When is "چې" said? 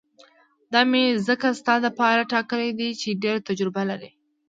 3.01-3.19